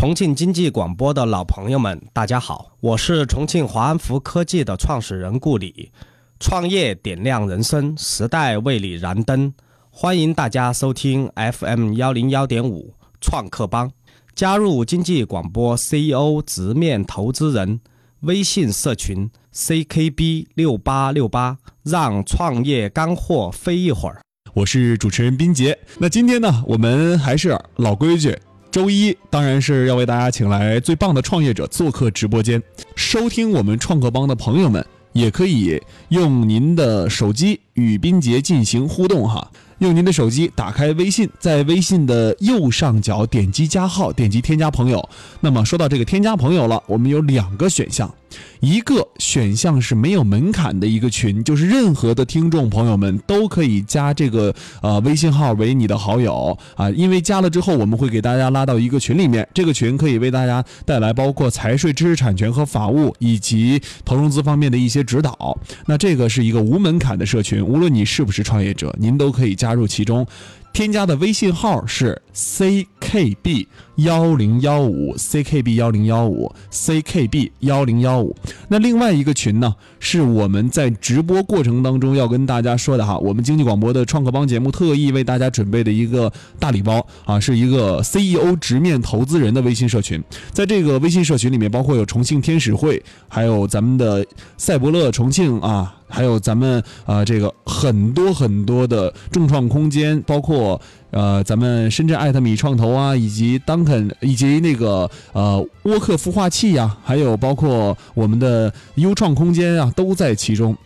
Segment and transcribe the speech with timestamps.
[0.00, 5.92] 重庆经济广播的老朋友们，大家好，我是重庆华安福科技的创始人顾里。
[6.38, 9.52] 创业点亮人生，时代为你燃灯。
[9.90, 13.92] 欢迎大家收听 FM 幺零幺点五创客帮，
[14.34, 17.80] 加入经济广播 CEO 直面投资人
[18.20, 24.22] 微信社群 CKB 六八六八，让创业干货飞一会儿。
[24.54, 25.78] 我是主持人斌杰。
[25.98, 28.34] 那今天呢，我们还是老规矩，
[28.70, 32.62] 周一当然是要为大家请来最棒的创业者做客直播间。
[32.94, 39.50] 收听我们创客帮的朋友们，也可以用您的手机与斌杰进行互动哈。
[39.78, 45.08] 用您的手机打开微信，在微信的右上角点击加号，点击添加朋友。
[45.40, 48.12] 那么说到这个添加朋友了，我们有两个选项。
[48.60, 65.58] 一个选项是没有门槛的一个群，就是任何的听众朋友们都可以加这个呃微信号为你的好友啊，因为加了之后，我们会给大家拉到一个群里面，这个群可以为大家带来包括财税、知识产权和法务以及投融资方面的一些指导。
[65.86, 70.26] 那这个是一个无门槛的社群，无论你是不是创业者，您都可以加入其中。
[70.72, 78.34] 添加的微信号是 ckb 幺零幺五 ckb 幺零幺五 ckb 幺零幺五。
[78.68, 90.22] 那另外一个群呢，是我们在直播过程当中要跟大家说的哈，我们经济广播的创客帮节目特意为大家准备的一个大礼包啊，是一个 CEO 直面投资人的微信社群。
[90.52, 94.24] 在这个微信社群里面，包括有重庆天使会，还有咱们的
[94.56, 95.96] 赛博乐重庆啊。
[96.12, 100.80] 还有咱们啊，这个很多很多的众创空间，包括我
[101.10, 110.76] 呃，咱们深圳艾特米创投啊，以及 Duncan，以及那个呃沃克孵化器呀，还有包括我们的优创空间啊，都在其中，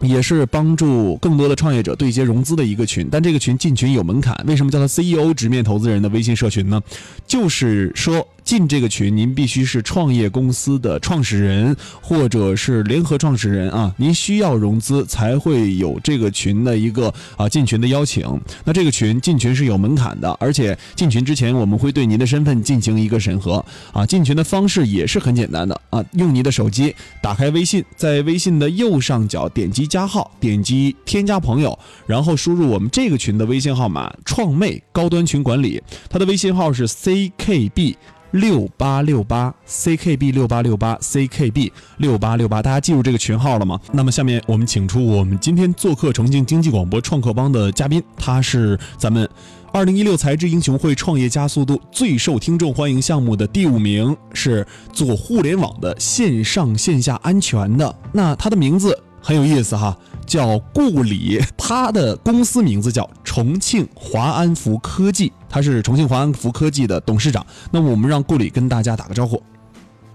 [0.00, 3.08] 也是帮助更多的创业者对接融资的一个群。
[3.10, 6.80] 但这个群进群有门槛，为什么叫它 CEO 直面投资人的微信社群呢？
[7.26, 8.26] 就是说。
[8.46, 18.24] 进这个群，您必须是创业公司的创始人或者是联合创始人啊，您需要融资才会有这个群的一个啊进群的邀请。
[18.64, 23.62] 那这个群进群是有门槛的，而且进群之前我们会对您的身份进行一个审核
[23.92, 24.06] 啊。
[24.06, 31.76] 进群的方式也是很简单的啊，用你的手机打开微信，在微信的右上角点击加号，点击添加朋友，
[32.06, 37.96] 然后输入我们这个群的微信号码“创妹高端群管理”，它的微信号是 ckb。
[38.36, 43.80] 六八六八 ckb 六八六八 ckb 六八六八，大家记住这个群号了吗？
[43.92, 49.28] 那么下面我们请出我们今天做客重庆经济广播创客帮的嘉宾，他是咱们
[49.72, 57.94] 二零一六财智英雄会创业加速度最受听众欢迎项目的第五名，是做互联网的线上线下安全的。
[58.12, 59.98] 那他的名字很有意思哈。
[60.24, 67.44] 叫顾里，他的公司名字叫重庆华安福科技，他是重庆华安福科技的董事长。
[67.72, 69.42] 那么我们让顾里跟大家打个招呼。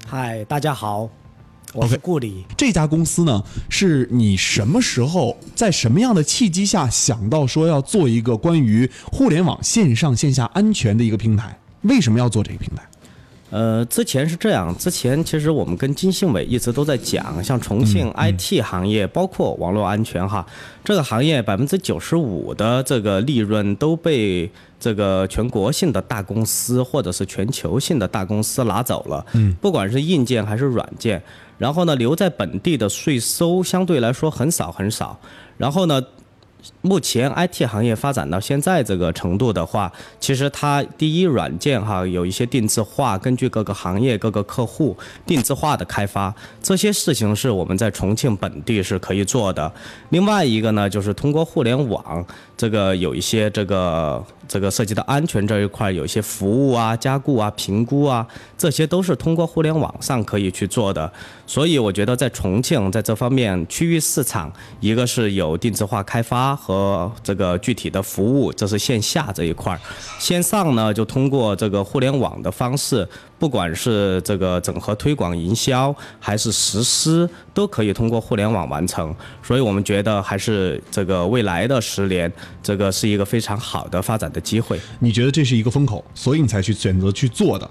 [0.08, 1.10] 嗨，大家好，
[1.74, 2.46] 我是顾里。
[2.56, 11.58] 这家公司呢，是你什么时候在什么样的契机下想到说要做一个关于互联网线上线下安全的一个平台？
[11.82, 12.84] 为什么要做这个平台？
[13.51, 20.45] 呃，之前是这样，之前其实我们跟金信伟一直都在讲，像重庆 IT 行业，包括网络安全哈，
[20.85, 31.22] 这个行业百分之九十五的这个利润都被这个全国性的大公司或者是全球性的大公司拿走了，嗯，不管是硬件还是软件，
[31.57, 35.19] 然后呢，留在本地的税收相对来说很少很少，
[35.57, 36.01] 然后呢。
[36.82, 49.72] 目前 IT 行业发展到现在这个程度的话，其实它第一软件哈有一些定制化，根据各个行业各个客户定制化的开发，这些事情是我们在重庆本地是可以做的。
[50.10, 52.26] 另外一个呢，就是通过互联网，
[52.58, 54.24] 这个有一些这个。
[54.51, 61.09] 这个涉及到安全这一块，有一些服务啊、加固啊、评估啊，这些都是通过互联网上可以去做的。
[61.47, 64.51] 所以我觉得在重庆，在这方面区域市场，
[64.81, 69.73] 一个是有定制化开发和这个具体的服务，这是线下这一块；
[70.19, 73.07] 线上呢，就通过这个互联网的方式。
[73.41, 79.13] 不管是这个整合推广营销，还是实施，都可以通过互联网完成。
[79.42, 82.31] 所以我们觉得还是这个未来的十年，
[82.62, 84.80] 这个是一个非常好的发展的机会。
[85.00, 87.68] 你觉得这是一个风口，所以你才去选择去做的。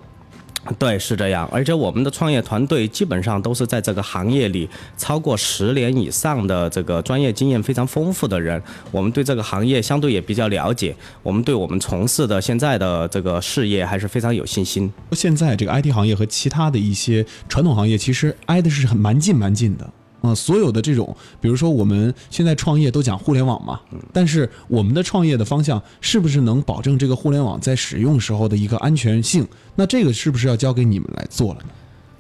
[0.79, 1.49] 对，是这样。
[1.51, 8.63] 而且我们的创业团队基本上都是在这个行业里超过十年以上的这个专业经验非常丰富的人。
[8.91, 14.93] 我们对这个行业相对也比较了解，我们对我们从事的现在的这个事业还是非常有信心。
[15.13, 19.91] 现在这个 IT 行业和其他的一些传统行业其实挨的是很蛮近蛮近的。
[20.21, 23.81] 啊、所有的这种，比如说我们现在创业都讲互联网嘛，
[24.13, 29.47] 但是我们的创业的方向是不是能保证这个互联网在使用时候的一个安全性？
[29.75, 31.69] 那这个是不是要交给你们来做了呢？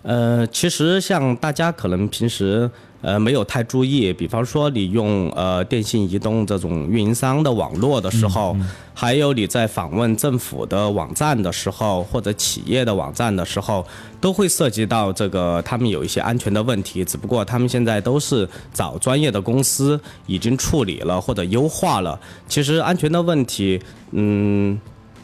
[0.02, 2.70] 呃，其实像大家可能平时
[3.02, 8.56] 呃没有太注意，比方说你用呃电信、移动这种运营商的网络的时候，
[8.94, 13.86] 还有你在访问政府的网站的时候，或者企业的网站的时候，
[14.22, 17.04] 都会涉及到这个他们有一些安全的问题。
[17.04, 22.18] 只不过他们现在都是找专业的公司已经处理了或者优化了。
[22.48, 23.78] 其实安全的问题，
[24.12, 24.80] 嗯。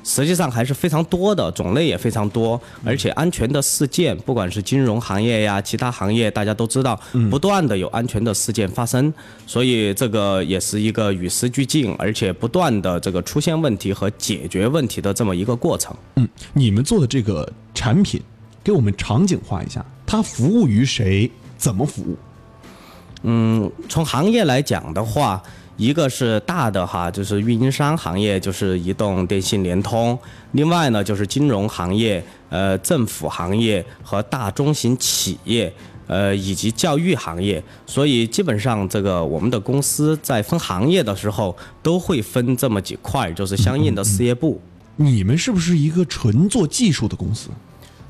[0.09, 6.99] 实际上还是非常多的，种类也非常多，而且安全的事件，不管是金融行业呀，其他行业，大家都知道，
[7.29, 9.13] 不断的有安全的事件发生，
[9.49, 15.93] 所以这个也是一个与时俱进，而且不断的这个出现问题和解决问题的这么一个过程。
[16.15, 18.23] 嗯，你们做的这个产品，
[18.63, 21.29] 给我们场景化一下，它服务于谁？
[21.59, 22.17] 怎么服务？
[23.23, 25.43] 嗯，从行业来讲的话，
[25.77, 30.17] 一个是大的哈，就是运营商行业，就是移动、电信、联通；
[30.53, 35.71] 另外呢，就是金融行业、呃，政府行业和大中型企业，
[36.07, 37.63] 呃，以及教育行业。
[37.87, 44.59] 所以基本上，这个我们的公司在分行业的时候，都会分这么几块，就是相应的事业部。
[44.97, 47.51] 你们是不是一个纯做技术的公司？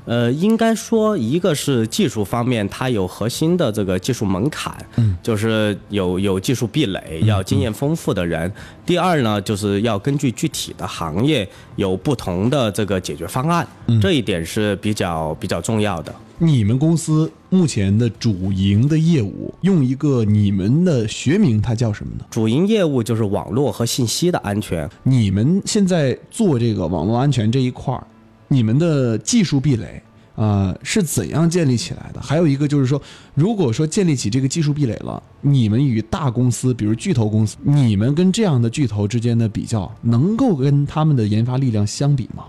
[0.07, 8.49] 呃，应该说，一个是技术方面，它有核心的这个技术门槛，嗯，就是有有技术壁垒，要经验丰富的人。
[8.85, 13.67] 第二呢，就是要根据具体的行业有不同的这个解决方案，
[14.01, 16.15] 这一点是比较比较重要的。
[16.39, 22.23] 你们公司目前的主营的业务，用一个你们的学名，它叫什么呢？
[22.29, 24.89] 主营业务就是网络和信息的安全。
[25.03, 28.05] 你们现在做这个网络安全这一块儿，
[28.47, 30.01] 你们的技术壁垒
[30.35, 32.21] 啊、呃是怎样建立起来的？
[32.21, 33.01] 还有一个就是说，
[33.33, 42.43] 如果说建立起这个技术壁垒了，你们与大公司，比如巨头公司，你们跟这样的巨头之间的比较，能够跟他们的研发力量相比吗？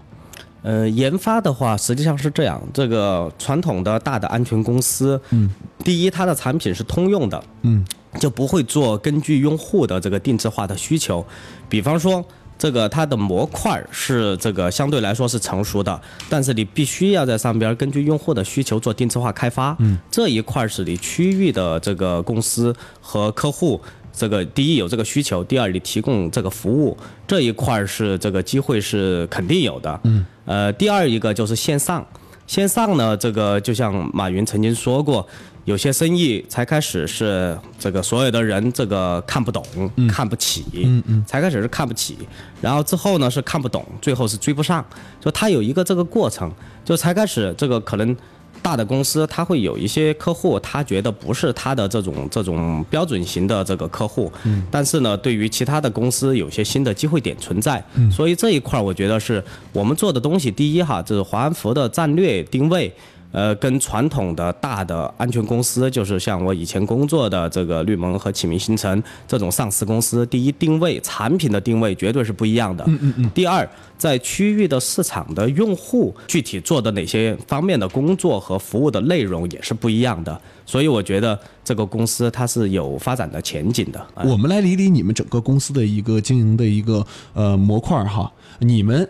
[0.62, 5.48] 呃，研发的话，实际上是这样，这个传统的大的安全公司，嗯，
[5.82, 7.82] 第一，它的产品是通用的，嗯，
[8.20, 11.24] 就不会做根据用户的这个定制化的需求，
[11.68, 12.24] 比方说。
[12.58, 19.76] 这个它的模块是这个相对来说是成熟的，但是你必须要在上边根据用户的需求做定制化开发。
[19.78, 23.80] 嗯，这一块是你区域的这个公司和客户，
[24.12, 26.96] 这个第一有这个需求，第二你提供这个服务，
[27.26, 30.00] 这一块是这个机会是肯定有的。
[30.02, 32.04] 嗯，呃，第二一个就是线上，
[32.48, 35.24] 线上呢，这个就像马云曾经说过。
[35.68, 39.62] 有些生意才开始是这个所有的人这个看不懂、
[40.08, 42.16] 看不起，嗯嗯，才开始是看不起，
[42.62, 44.82] 然后之后呢是看不懂，最后是追不上，
[45.20, 46.50] 就它有一个这个过程，
[46.86, 48.16] 就才开始这个可能
[48.62, 59.44] 大的公司他会有一些客户，他觉得不是他的这种这种标准型的这个客户，嗯，但是呢，对于其他的公司有些新的机会点存在，嗯，所以这一块儿我觉得是
[59.74, 62.90] 我们做的东西，第一哈，就是华安福的战略定位。
[63.30, 72.82] 呃，跟传统的大的安全公司，就是像我以前工作的这个绿盟和启明星辰这种上市公司，第一定位产品的定位绝对是不一样的。
[72.86, 73.30] 嗯嗯嗯。
[73.34, 80.40] 第二，在区域的市场的用户具体做的哪些方面的工作和服务的内容也是不一样的。
[80.64, 84.06] 所以我觉得这个公司它是有发展的前景的。
[84.24, 89.06] 我们来理理你们整个公司的一个经营的一个呃模块哈，你们。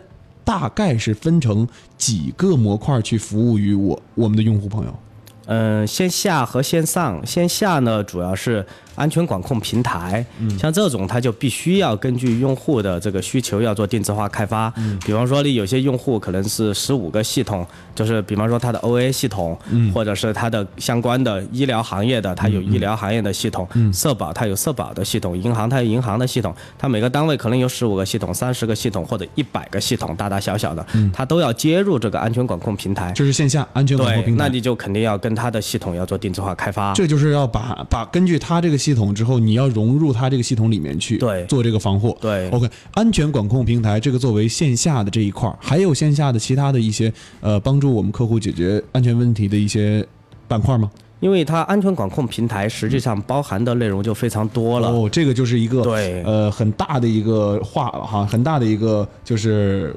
[0.49, 4.99] 大概是分成几个模块去服务于我我们的用户朋友？
[5.45, 8.65] 嗯、线下和线上，线下呢主要是
[8.99, 10.25] 安全管控平台，
[10.59, 14.71] 像这种它就必须要根据用户的这个需求要做定制化开发。
[14.75, 17.65] 嗯比方说，你有些用户可能是十五个系统，
[17.95, 19.57] 就是比方说它的 OA 系统，
[19.93, 26.53] 或者是它的相关的医疗行业的，它有医疗行业的系统；社保它有社保的系统；银行它有银行的系统。
[26.77, 33.13] 它每个单位可能有十五个系统、三十个系统或者一百个系统，大大小小的，它都要接入这个安全管控平台。
[33.15, 34.43] 这是线下安全管控，平台。
[34.43, 36.93] 那你就肯定要跟它的系统要做定制化开发。
[36.93, 42.17] 这就是要把把根据它这个系统之后，你要融入它这个系统里面去，对做这个防护。
[42.19, 50.05] 对，OK，安全管控平台这个作为线下的这一块儿，还有线下的其他的一些呃帮助我们客户解决安全问题的一些
[50.47, 50.89] 板块吗？
[51.19, 54.87] 因为它安全管控平台实际上包含的内容就非常多了。
[54.87, 59.93] 哦，这个就是一个对呃很大的一个话哈，很大的一个就是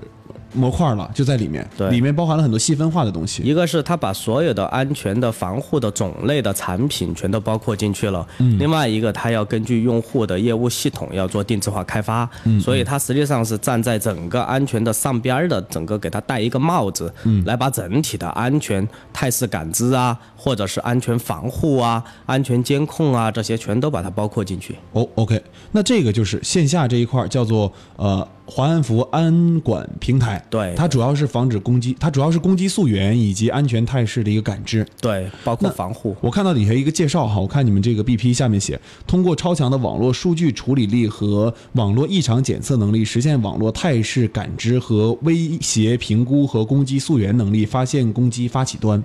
[0.52, 3.42] 模块了，就在里面，对里面包含了很多细分化的东西。
[3.42, 8.26] 一个是它把所有的安全的防护的种类的产品全都包括进去了，
[8.58, 24.76] 另外一个它要根据用户的业务系统要做定制化开发，嗯所以它实际上是站在整个安全的上边儿的，整个给它戴一个帽子，嗯来把整体的安全态势感知啊，或者是安全防护啊、安全监控啊这些全都把它包括进去。
[24.92, 34.86] 哦，OK，那这个就是线下这一块儿叫做呃华安福安管平台，对它主要是防止攻击，它主要是攻击溯源以及安全态势的一个感知。
[35.00, 36.14] 对，包括防护。
[36.20, 49.02] 我看到底下一个介绍哈，我看你们这个 BP 下面写，通过超强的网络数据处理力和网络异常检测能力，实现网络态势感知和威胁评估和攻击溯源能力，发现攻击发起端。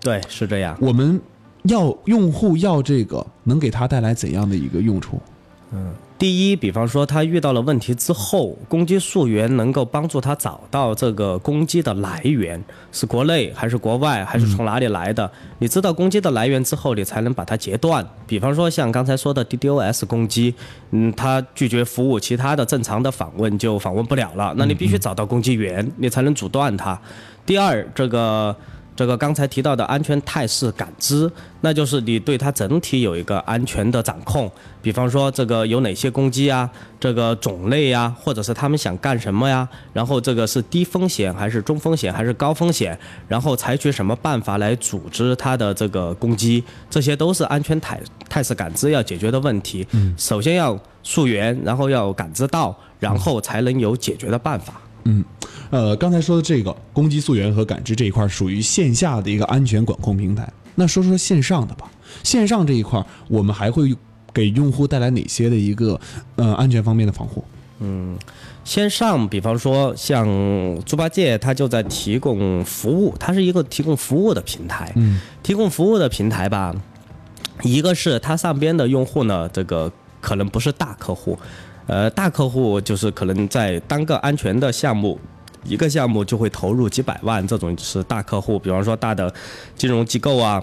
[0.00, 0.76] 对，是这样。
[0.80, 1.20] 我们
[1.64, 5.20] 要用户要这个，能给他带来怎样的一个用处？
[5.72, 15.30] 嗯第一，比方说他遇到了问题之后，攻击溯源能够帮助他找到这个攻击的来源是国内还是国外，还是从哪里来的。
[15.58, 18.02] 你知道攻击的来源之后，你才能把它截断。
[18.26, 20.54] 比方说像刚才说的 DDoS 攻击，
[20.92, 24.54] 嗯，它拒绝服务，其他的正常的访问就访问不了了。
[24.56, 26.98] 那你必须找到攻击源，你才能阻断它。
[27.44, 28.56] 第二，这个。
[28.96, 34.50] 这个刚才提到的安全态势感知，那就是你对它整体有一个安全的掌控。
[34.80, 39.68] 比方说，这个有哪些攻击啊，这个种类呀，或者是他们想干什么呀？
[39.92, 42.98] 然后这个是低风险还是中风险还是高风险？
[43.28, 46.64] 然后采取什么办法来组织它的这个攻击？
[46.88, 48.00] 这些都是安全态
[48.30, 49.86] 态势感知要解决的问题。
[50.16, 54.80] 首先要溯源，然后要感知到，然后才能有解决的办法。
[55.08, 55.24] 嗯，
[55.70, 60.52] 呃，刚才说的这个攻击溯源和感知这一块属于线下的一个安全管控平台。
[60.74, 61.90] 那说说线上的吧，
[62.22, 63.94] 线上这一块我们还会
[64.34, 65.98] 给用户带来哪些的一个
[66.34, 67.42] 呃安全方面的防护？
[67.78, 68.18] 嗯
[68.64, 70.26] 线上，比方说像
[70.84, 74.92] 猪八戒，它就在提供服务，它是一个提供服务的平台。
[74.96, 76.74] 嗯，提供服务的平台吧，
[77.62, 81.38] 一个是它上边的用户呢，这个可能不是大客户，
[81.86, 85.18] 呃，大客户就是可能在单个安全的项目。
[85.64, 89.32] 一个项目就会投入几百万，这种是大客户，比方说大的
[89.74, 90.62] 金融机构啊，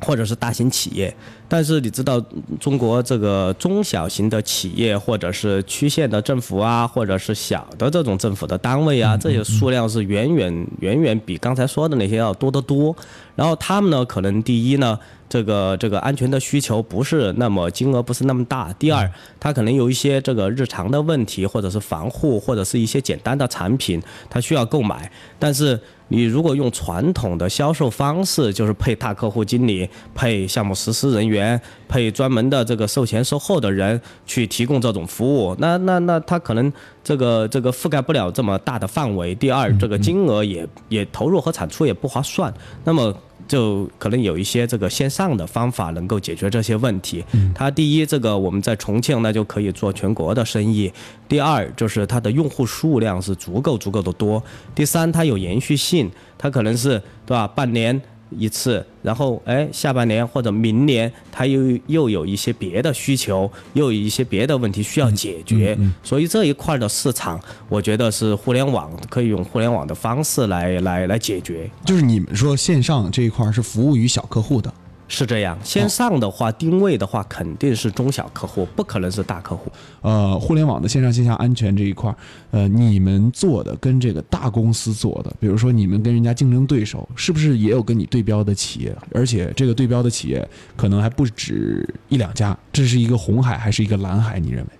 [0.00, 1.12] 或者是大型企业。
[1.50, 2.24] 但是你知道，
[2.60, 12.94] 中国这个中小型的企业，或者是区县的政府啊，或者是小的这种政府的单位啊，这些数量是远远远远比刚才说的那些要多得多。
[13.34, 14.96] 然后他们呢，可能第一呢，
[15.28, 18.72] 这个这个安全的需求不是那么金额不是那么大。
[18.74, 25.10] 第二，他可能有一些这个日常的问题，或者是防护，或者是一些简单的产品，他需要购买。
[25.38, 31.39] 但是你如果用传统的销售方式，就是配大客户经理、配项目实施人员、
[31.88, 36.72] 配专门的这个售前售后的人去提供这种服务，那那那他可能
[37.04, 39.34] 这个这个覆盖不了这么大的范围。
[39.34, 42.52] 第二，这个金额也也投入和产出也不划算。
[42.84, 43.14] 那么
[43.48, 47.24] 就可能有一些这个线上的方法能够解决这些问题。
[47.52, 50.88] 它第一，这个我们在重庆那就可以做全国的生意；
[51.28, 54.40] 第二，就是它的用户数量是足够足够的多；
[54.74, 57.48] 第三，它有延续性，它可能是对吧？
[57.48, 58.00] 半年
[58.30, 71.70] 一次，然后哎，下半年或者明年他又又有一些别的需求，又有一些别的问题需要解决，所以这一块的市场，我觉得是互联网可以用互联网的方式来来来解决。
[71.84, 74.72] 就是你们说线上这一块是服务于小客户的，
[75.12, 79.70] 是这样，线上的话定位的话肯定是中小客户，不可能是大客户。
[80.02, 82.14] 呃，互联网的线上线下安全这一块，
[82.52, 88.96] 呃，你们做的跟这个大公司做的，比如说你们跟人家竞争对手，是不是也有跟你对标的企业？
[89.12, 94.38] 而且这个对标的企业可能还不止一两家，这是一个红海还是一个蓝海？
[94.38, 94.70] 你认为？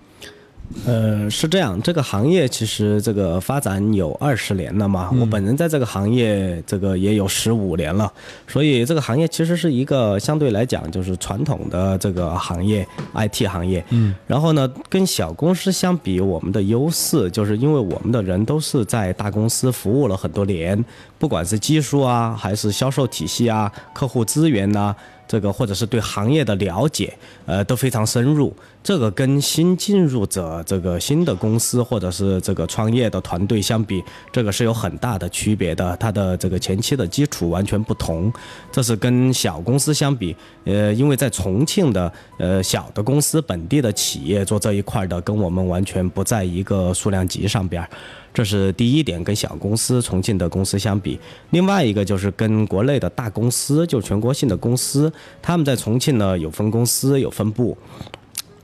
[0.85, 8.11] 呃，是这样，这个行业其实这个发展有二十年了嘛，我本人在这个行业这个也有十五年了，
[8.47, 13.83] 所以这个行业其实是一个相对来讲就是传统的这个行业，IT 行业。
[13.89, 20.83] 嗯，然后呢，跟小公司相比，我们的优势就是因为我们的人都是在大公司服务了很多年，
[21.19, 24.95] 不管是技术啊，还是销售体系啊，客户资源呐、
[25.31, 28.53] 这个或者是对行业的了解，呃，都非常深入。
[28.83, 35.95] 这个跟新进入者这个新的公司或者是这个创业的团队相比，这个是有很大的区别的。
[35.97, 38.33] 它的这个前期的基础完全不同，
[38.73, 40.35] 这是跟小公司相比，
[40.65, 47.89] 呃，因为在重庆的呃小的公司本地的企业做这一块的，跟我们完全不在一个数量级上边儿。
[48.33, 51.19] 这是第一点，跟小公司重庆的公司相比。
[51.49, 55.11] 另外一个就是跟国内的大公司，就全国性的公司，
[55.41, 57.77] 他们在重庆呢有分公司有分部。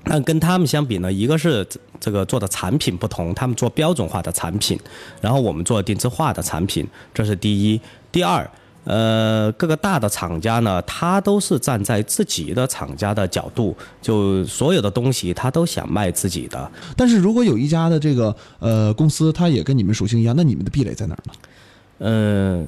[0.05, 1.67] 那跟他们相比呢，一个是
[1.99, 4.79] 这个做的产品不同，他们做标准化的产品，
[5.19, 7.81] 然后我们做定制化的产品，这是第一。
[8.09, 8.49] 第二，
[8.87, 16.71] 呃，各个大的厂家呢，他都是站在自己的厂家的角度，就所有的东西他都想卖自己的。
[16.95, 21.33] 但是如果有一家的这个呃公司，它也跟你们属性一样，那你们的壁垒在哪儿呢？
[21.99, 22.67] 嗯，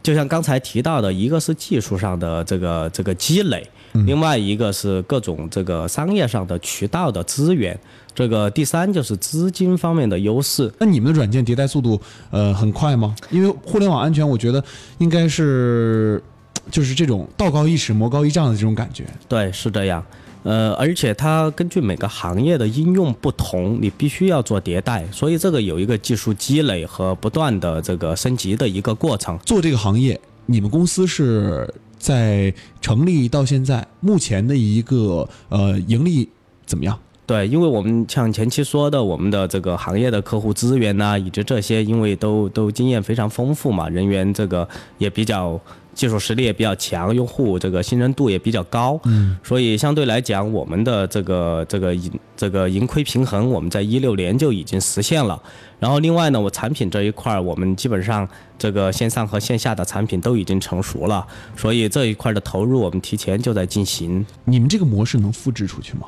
[0.00, 3.68] 就像刚才提到的，一个是技术上的这个这个积累，
[4.06, 7.76] 另外一个是各种这个商业上的渠道的资源，
[8.18, 10.68] 这个第三就是资金方面的优势。
[10.80, 12.00] 那你们的软件迭代速度
[12.32, 13.14] 呃很快吗？
[13.30, 14.60] 因为互联网安全，我觉得
[14.98, 16.20] 应该是
[16.68, 19.04] 就是这种道高一尺魔高一丈的这种感觉。
[19.28, 20.04] 对，是这样。
[20.42, 29.38] 呃，而且它根据每个行业的应用不同，你必须要做迭代，所以这个有一个技术积累和不断的这个升级的一个过程。
[29.46, 36.28] 做这个行业，你们公司是在成立到现在目前的一个呃盈利
[36.66, 36.98] 怎么样？
[37.28, 44.66] 对，因为我们像前期说的，我们的这个行业的客户资源呐、以及这些，因为都都经验非常丰富嘛，人员这个
[44.96, 45.60] 也比较
[45.94, 55.38] 技术实力也比较强，用户这个信任度也比较高，嗯，所以相对来讲，我们的这个这个盈这个盈亏平衡，我们在一六年就已经实现了。
[55.78, 58.26] 然后另外呢，我产品这一块儿，我们基本上
[58.58, 64.24] 这个线上和线下的产品都已经成熟了，所以这一块的投入我们提前就在进行。
[64.46, 66.06] 你们这个模式能复制出去吗？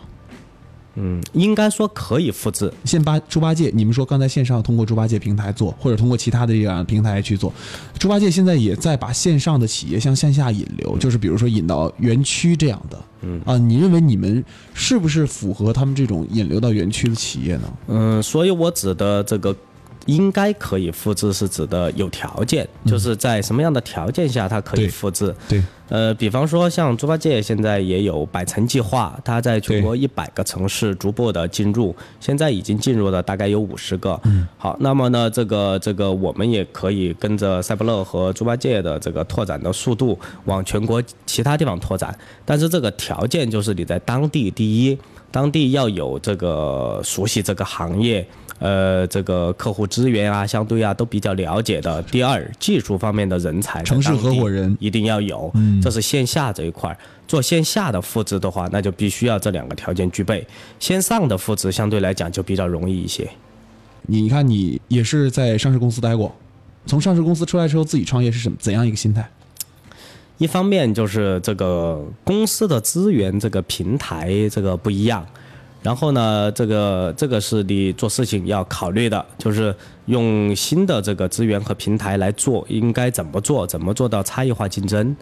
[0.94, 2.72] 嗯，应该说可以复制。
[2.84, 7.52] 现八猪八戒，你们说刚才线上通过猪八戒平台做，或者通过其他的这样平台去做，
[7.98, 12.98] 猪八戒现在也在把线上的企业向线下引流，就是比如说引到园区这样的。
[13.22, 14.42] 嗯啊，你认为你们
[14.72, 17.72] 是不是符合他们这种引流到园区的企业呢？
[17.88, 19.54] 嗯，所以我指的这个
[20.06, 25.34] 应该可以复制，是指的有条件，就是在什么样的条件下它可以复制。
[25.48, 34.18] 对，呃，比方说像猪八戒现在也有百城计划，它在全国一百个城市逐步的进入，现在已经进入了大概有五十个。
[34.24, 44.98] 嗯，好，那么呢，这个这个我们也可以跟着赛博乐和猪八戒的这个拓展的速度往全国其他地方拓展，但是这个条件就是你在当地第一，
[45.30, 48.26] 当地要有这个熟悉这个行业。
[48.60, 52.02] 呃，这个客户资源啊，相对啊都比较了解的。
[52.04, 55.50] 第二，技术方面的人才，城市合伙人一定要有，
[55.82, 56.96] 这是线下这一块儿。
[57.26, 60.46] 做线下的复制的话，那就必须要这两个条件具备。
[60.78, 63.28] 线上的复制相对来讲就比较容易一些。
[64.02, 66.34] 你看你也是在上市公司待过，
[66.84, 69.26] 从上市公司出来之后自己创业是什么怎样一个心态？
[70.38, 75.24] 一方面就是这个公司的资源，这个平台这个不一样。
[75.82, 79.74] 然后呢，这个这个是你做事情要考虑的，就是
[80.06, 85.16] 用新的这个资源和平台来做，应该怎么做，怎么做到差异化竞争。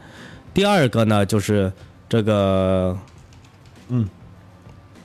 [0.53, 1.73] 第二个呢，就是
[2.09, 2.97] 这个
[3.89, 4.09] 嗯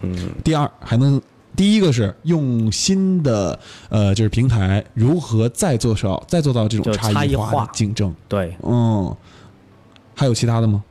[0.02, 1.22] 嗯第二还能。
[1.56, 9.16] 第一个是用新的呃，就是平台如何再做少再做到这种差差异化竞争，对，嗯，
[10.16, 10.84] 还有其他的吗？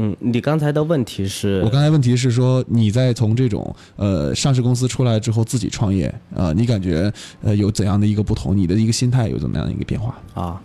[0.00, 8.56] 嗯，你刚才的问题是我刚才问题是说，你在从这种呃上市公司出来之后自己创业啊、呃你感觉呃有怎样的一个不同？
[8.56, 10.16] 你的一个心态有怎么样的一个变化？
[10.34, 10.62] 啊，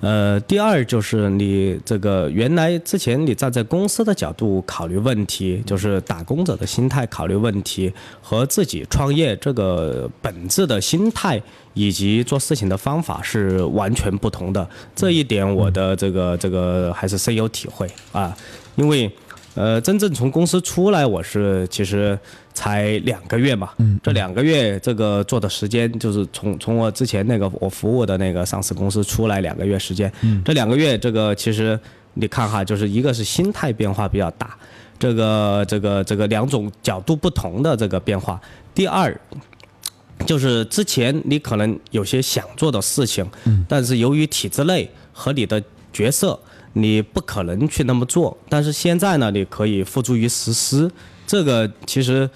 [0.00, 11.42] 呃，第二就是你这个原来之前你站在公司的角度考虑问题，就是打工者的心态考虑问题，和自己创业这个本质的心态
[11.74, 14.68] 以及做事情的方法是完全不同的。
[14.94, 18.36] 这一点我的这个这个还是深有体会啊，
[18.76, 19.10] 因为。
[19.58, 22.18] 呃，真正从公司出来，我是其实
[22.52, 23.70] 才两个月嘛。
[23.78, 30.12] 嗯，这两个月这个做的时间，就是从从我之前那个我服务的那个上市公司出来两个月时间。
[30.20, 31.80] 嗯，这两个月这个其实
[32.12, 34.54] 你看哈，就是一个是心态变化比较大，
[34.98, 38.38] 这个这个这个两种角度不同的这个变化。
[38.74, 39.18] 第二，
[40.26, 43.26] 就是之前你可能有些想做的事情，
[43.66, 46.38] 但是由于体制内和你的角色，
[46.76, 48.36] 你不可能去那么做。
[48.48, 50.90] 但是现在呢，你可以付诸于实施，
[51.26, 52.28] 这个其实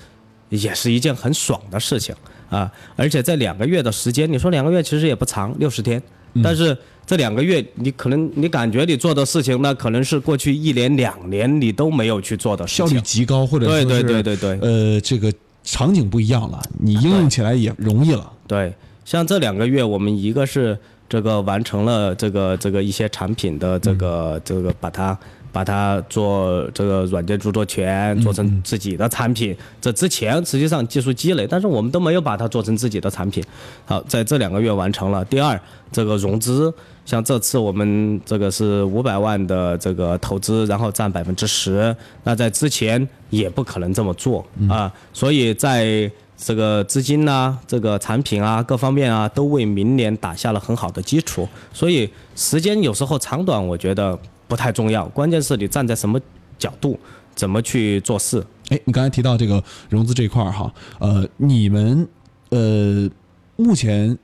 [0.48, 2.14] 也是一件很爽的事情
[2.48, 2.70] 啊！
[2.96, 6.02] 而且在两个月的时间，你说两个月其实也不长，六十天，
[6.42, 6.76] 但是
[7.06, 13.00] 这两个月你可能你感觉你做的事情，那可能是过去一年两年你都没有去做的事效率。
[13.02, 18.32] 极高，或者对对对对对呃，这个场景不一样了，你应用起来也容易了。
[18.46, 18.72] 对，
[19.04, 20.76] 像这两个月，我们一个是
[21.10, 25.18] 这个完成了这个这个一些产品的这个、这个把它
[25.50, 29.54] 把它做这个软件著作权，做成自己的产品。
[29.80, 33.42] 这之前实际上技术积累，但是我们都没有把它做成自己的产品。
[33.84, 35.24] 好，在这两个月完成了。
[35.24, 36.72] 第二，这个融资，
[37.04, 41.92] 像这次我们这个是五百万的这个投资，然后占百分之十，
[42.22, 44.92] 那在之前也不可能这么做啊。
[45.12, 46.08] 所以在
[46.42, 51.46] 这个资金呐、这个产品啊各方面啊，都为明年打下了很好的基础。
[51.72, 54.18] 所以时间有时候长短，我觉得。
[54.50, 56.20] 不太重要，关键是你站在什么
[56.58, 56.98] 角度，
[57.36, 58.44] 怎么去做事。
[58.70, 62.08] 哎，你刚才提到这个融资这一块儿哈，呃，你们
[62.48, 63.08] 呃
[63.54, 64.18] 目前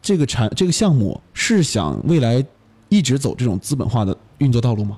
[0.00, 2.42] 这个产这个项目是想未来
[2.88, 4.96] 一直走这种资本化的运作道路吗？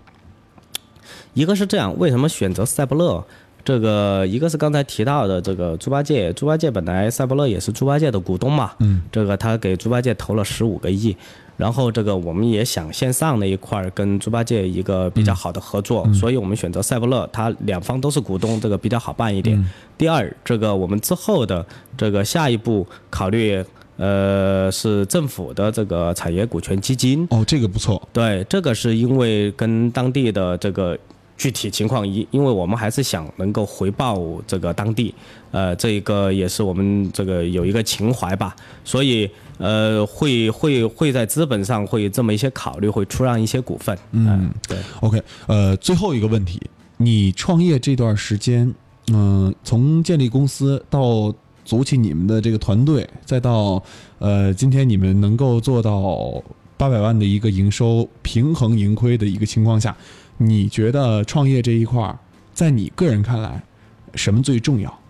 [1.34, 3.26] 一个是这样，为什么选择赛博乐？
[3.64, 11.16] 这个一个是刚才提到的这个猪八戒，猪八戒本来赛博乐也是猪八戒的股东嘛，嗯，这个他给猪八戒投了十五个亿。
[11.58, 19.62] 然后这个我们也想线上那一块儿跟猪八戒一个比较好的合作，所以我们选择赛博乐，它两方都是股东，这个比较好办一点。
[19.98, 21.66] 第二，这个我们之后的
[21.96, 23.60] 这个下一步考虑，
[23.96, 27.26] 呃，是政府的这个产业股权基金。
[27.30, 28.00] 哦，这个不错。
[28.12, 30.96] 对，这个是因为跟当地的这个。
[31.38, 35.14] 具体情况一，因为我们还是想能够回报这个当地，
[35.52, 43.96] 呃，这一个也是我们这个有一个情怀吧，所以呃，会会会在资本上会这么一些考虑，会出让一些股份。
[44.10, 44.76] 嗯，对。
[45.00, 46.60] OK，呃，最后一个问题，
[46.96, 48.74] 你创业这段时间，
[49.12, 51.32] 嗯，从建立公司到
[51.64, 53.80] 组起你们的这个团队，再到
[54.18, 56.42] 呃，今天你们能够做到
[56.78, 59.94] 八百万的一个营收，平衡盈亏的一个情况下。
[60.38, 62.16] 你觉得创业这一块儿，
[62.54, 63.60] 在你个人看来，
[64.14, 65.00] 什么最重要？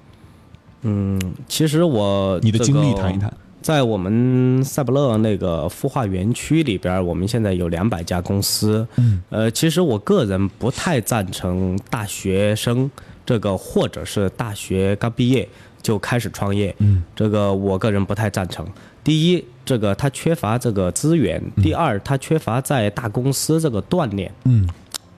[0.81, 3.31] 嗯，其实我你的经历谈一谈。
[3.61, 8.87] 在我们赛博乐那个孵化园区里边，我们现在有两百家公司。
[8.97, 9.23] 嗯。
[9.29, 12.91] 呃，其实我个人不太赞成大学生
[13.27, 15.47] 这个，或者是大学刚毕业
[15.83, 16.75] 就开始创业。
[16.79, 17.03] 嗯。
[17.15, 18.67] 这个我个人不太赞成。
[19.09, 24.31] 第一，这个他缺乏这个资源；第二，他缺乏在大公司这个锻炼。
[24.45, 24.69] 嗯。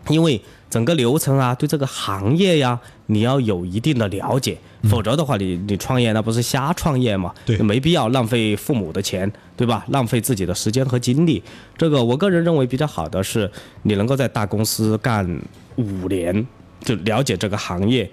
[0.09, 7.35] 因为整个流程啊，对这个行业呀，你要有一定的了解，否则的话，你你创业那不是瞎创业嘛？
[7.45, 9.85] 对，没必要浪费父母的钱，对吧？
[9.89, 11.43] 浪费自己的时间和精力。
[11.77, 13.51] 这个我个人认为比较好的是，
[13.83, 15.29] 你能够在大公司干
[15.77, 16.47] 五年，
[16.83, 18.11] 就了解这个行业，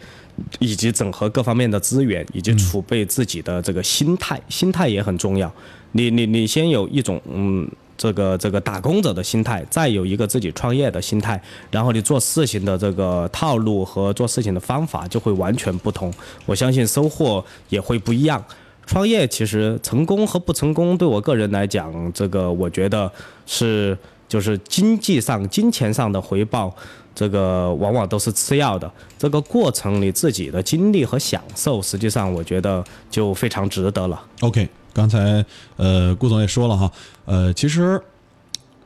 [0.60, 5.52] 以及整合各方面的资源，以及储备自己的这个心态，心态也很重要。
[5.92, 7.70] 你你你先有一种嗯。
[8.00, 16.14] 这个这个打工者的心态，再有一个自己创业的心态，然后你做事情的这个套路和做事情的方法就会完全不同。
[16.46, 18.46] 我相信收获也会不一样。
[18.86, 23.12] 创业其实成功和不成功，对我个人来讲，这个我觉得
[23.48, 23.98] 是
[24.30, 26.72] 就是经济上、金钱上的回报，
[27.18, 28.90] 这个往往都是次要的。
[29.18, 34.24] 这个过程你自己的经历和享受，实际上我觉得就非常值得了。
[34.42, 34.70] OK。
[34.94, 36.92] 刚才呃，顾总也说了哈，
[37.26, 38.02] 呃，其实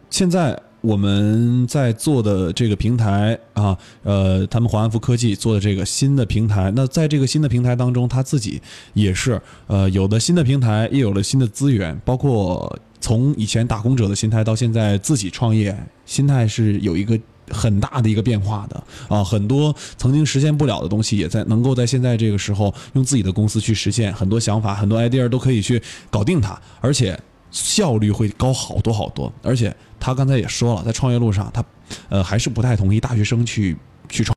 [0.10, 8.62] 现在我们在做的这个平台啊，呃，他们华安福科技做的这个新的平台，那在这个新的平台当中，他自己
[8.94, 15.74] 也是呃，有的新的平台，也有了新的资源，包括从以前打工者的心态到现在自己创业，
[16.06, 17.18] 心态是有一个。
[17.52, 24.14] 很大的一个变化的啊，很多曾经实现不了的东西，也在能够在现在这个时候用自己的公司去实现。
[24.14, 27.20] 很多想法，很多 idea 都可以去搞定它，而且
[27.52, 29.32] 效率会高好多好多。
[29.42, 31.64] 而且他刚才也说了，在创业路上，他
[32.10, 33.78] 呃还是不太同意大学生去
[34.10, 34.30] 去创。